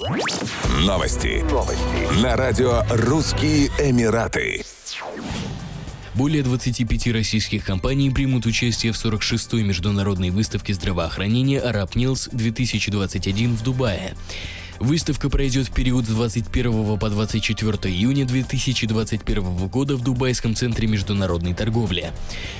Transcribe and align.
Новости. 0.00 1.42
Новости. 1.50 2.22
На 2.22 2.36
радио 2.36 2.84
«Русские 2.88 3.66
Эмираты». 3.80 4.62
Более 6.14 6.44
25 6.44 7.08
российских 7.08 7.64
компаний 7.64 8.08
примут 8.10 8.46
участие 8.46 8.92
в 8.92 8.94
46-й 8.94 9.64
международной 9.64 10.30
выставке 10.30 10.72
здравоохранения 10.72 11.58
«Араб 11.58 11.96
Нилс-2021» 11.96 13.56
в 13.56 13.64
Дубае. 13.64 14.14
Выставка 14.80 15.28
пройдет 15.28 15.68
в 15.68 15.72
период 15.72 16.04
с 16.04 16.08
21 16.08 16.98
по 16.98 17.10
24 17.10 17.92
июня 17.92 18.24
2021 18.24 19.66
года 19.66 19.96
в 19.96 20.04
Дубайском 20.04 20.54
центре 20.54 20.86
международной 20.86 21.52
торговли. 21.52 22.12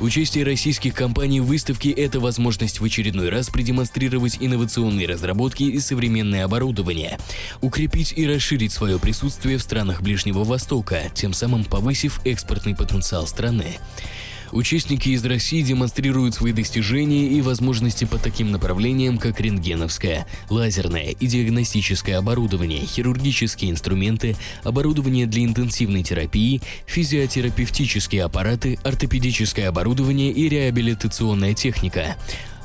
Участие 0.00 0.44
российских 0.44 0.94
компаний 0.94 1.40
в 1.40 1.46
выставке– 1.46 1.90
это 1.92 2.18
возможность 2.18 2.80
в 2.80 2.84
очередной 2.84 3.28
раз 3.28 3.48
продемонстрировать 3.48 4.38
инновационные 4.40 5.06
разработки 5.06 5.62
и 5.62 5.78
современное 5.78 6.44
оборудование, 6.44 7.18
укрепить 7.60 8.12
и 8.16 8.26
расширить 8.26 8.72
свое 8.72 8.98
присутствие 8.98 9.58
в 9.58 9.62
странах 9.62 10.02
Ближнего 10.02 10.42
Востока, 10.42 11.02
тем 11.14 11.32
самым 11.32 11.64
повысив 11.64 12.20
экспортный 12.24 12.74
потенциал 12.74 13.26
страны. 13.28 13.78
Участники 14.52 15.10
из 15.10 15.24
России 15.24 15.62
демонстрируют 15.62 16.34
свои 16.34 16.52
достижения 16.52 17.28
и 17.28 17.40
возможности 17.40 18.04
по 18.04 18.18
таким 18.18 18.50
направлениям, 18.50 19.16
как 19.16 19.40
рентгеновское, 19.40 20.26
лазерное 20.48 21.10
и 21.10 21.26
диагностическое 21.26 22.18
оборудование, 22.18 22.84
хирургические 22.84 23.70
инструменты, 23.70 24.36
оборудование 24.64 25.26
для 25.26 25.44
интенсивной 25.44 26.02
терапии, 26.02 26.60
физиотерапевтические 26.86 28.24
аппараты, 28.24 28.78
ортопедическое 28.82 29.68
оборудование 29.68 30.32
и 30.32 30.48
реабилитационная 30.48 31.54
техника. 31.54 32.16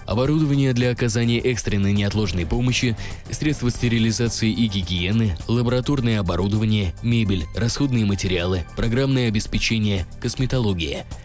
Оборудование 0.08 0.74
для 0.74 0.92
оказания 0.92 1.40
экстренной 1.40 1.92
неотложной 1.92 2.46
помощи, 2.46 2.96
средства 3.32 3.72
стерилизации 3.72 4.52
и 4.52 4.68
гигиены, 4.68 5.36
лабораторное 5.48 6.20
оборудование, 6.20 6.94
мебель, 7.02 7.46
расходные 7.56 8.06
материалы, 8.06 8.66
программное 8.76 9.28
обеспечение, 9.28 10.08
косметология– 10.20 11.06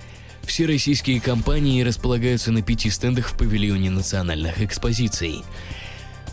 все 0.50 0.66
российские 0.66 1.20
компании 1.20 1.80
располагаются 1.82 2.50
на 2.50 2.60
пяти 2.60 2.90
стендах 2.90 3.28
в 3.28 3.38
павильоне 3.38 3.88
национальных 3.88 4.60
экспозиций. 4.60 5.44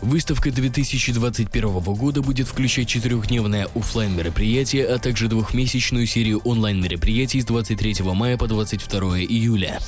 Выставка 0.02 0.50
2021 0.50 1.78
года 1.78 2.20
будет 2.20 2.48
включать 2.48 2.88
четырехдневное 2.88 3.68
офлайн 3.76 4.16
мероприятие, 4.16 4.86
а 4.86 4.98
также 4.98 5.28
двухмесячную 5.28 6.08
серию 6.08 6.40
онлайн 6.40 6.82
мероприятий 6.82 7.40
с 7.40 7.44
23 7.44 8.02
мая 8.12 8.36
по 8.36 8.48
22 8.48 9.20
июля. 9.20 9.78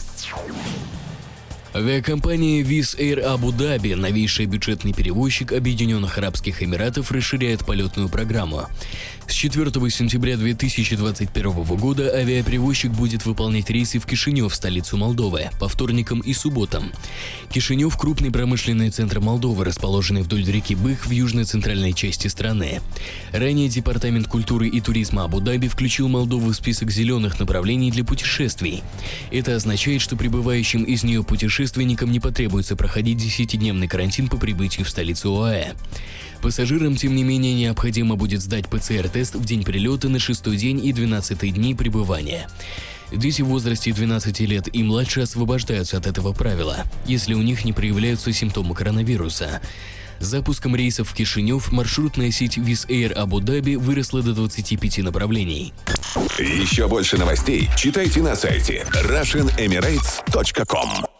Авиакомпания 1.72 2.64
Wizz 2.64 2.98
Air 2.98 3.24
Abu 3.24 3.56
Dhabi, 3.56 3.94
новейший 3.94 4.46
бюджетный 4.46 4.92
перевозчик 4.92 5.52
Объединенных 5.52 6.18
Арабских 6.18 6.64
Эмиратов, 6.64 7.12
расширяет 7.12 7.64
полетную 7.64 8.08
программу. 8.08 8.66
С 9.28 9.32
4 9.32 9.70
сентября 9.90 10.36
2021 10.36 11.52
года 11.76 12.12
авиаперевозчик 12.12 12.90
будет 12.90 13.24
выполнять 13.24 13.70
рейсы 13.70 14.00
в 14.00 14.04
Кишинев, 14.06 14.52
столицу 14.52 14.96
Молдовы, 14.96 15.50
по 15.60 15.68
вторникам 15.68 16.18
и 16.18 16.32
субботам. 16.32 16.90
Кишинев– 17.48 17.96
крупный 17.98 18.32
промышленный 18.32 18.90
центр 18.90 19.20
Молдовы, 19.20 19.64
расположенный 19.64 20.22
вдоль 20.22 20.44
реки 20.44 20.74
Бых 20.74 21.06
в 21.06 21.10
южно-центральной 21.12 21.92
части 21.92 22.26
страны. 22.26 22.80
Ранее 23.30 23.68
Департамент 23.68 24.26
культуры 24.26 24.68
и 24.68 24.80
туризма 24.80 25.22
Абу-Даби 25.22 25.68
включил 25.68 26.08
Молдову 26.08 26.50
в 26.50 26.54
список 26.54 26.90
зеленых 26.90 27.38
направлений 27.38 27.92
для 27.92 28.04
путешествий. 28.04 28.82
Это 29.30 29.54
означает, 29.54 30.00
что 30.00 30.16
прибывающим 30.16 30.82
из 30.82 31.04
нее 31.04 31.22
путешественникам 31.60 32.10
не 32.10 32.20
потребуется 32.20 32.74
проходить 32.74 33.18
10-дневный 33.18 33.86
карантин 33.86 34.28
по 34.28 34.38
прибытию 34.38 34.86
в 34.86 34.88
столицу 34.88 35.42
ОАЭ. 35.42 35.74
Пассажирам, 36.40 36.96
тем 36.96 37.14
не 37.14 37.22
менее, 37.22 37.52
необходимо 37.52 38.16
будет 38.16 38.40
сдать 38.40 38.66
ПЦР-тест 38.66 39.34
в 39.34 39.44
день 39.44 39.62
прилета 39.62 40.08
на 40.08 40.18
шестой 40.18 40.56
день 40.56 40.82
и 40.82 40.94
12 40.94 41.52
дни 41.52 41.74
пребывания. 41.74 42.48
Дети 43.12 43.42
в 43.42 43.48
возрасте 43.48 43.92
12 43.92 44.40
лет 44.40 44.74
и 44.74 44.82
младше 44.82 45.20
освобождаются 45.20 45.98
от 45.98 46.06
этого 46.06 46.32
правила, 46.32 46.78
если 47.04 47.34
у 47.34 47.42
них 47.42 47.66
не 47.66 47.74
проявляются 47.74 48.32
симптомы 48.32 48.74
коронавируса. 48.74 49.60
Запуском 50.18 50.74
рейсов 50.74 51.10
в 51.10 51.14
Кишинев 51.14 51.70
маршрутная 51.72 52.30
сеть 52.30 52.56
Wizz 52.56 52.88
Air 52.88 53.12
Абу-Даби 53.12 53.76
выросла 53.76 54.22
до 54.22 54.32
25 54.32 55.00
направлений. 55.00 55.74
Еще 56.38 56.88
больше 56.88 57.18
новостей 57.18 57.68
читайте 57.76 58.22
на 58.22 58.34
сайте 58.34 58.86
RussianEmirates.com 58.94 61.19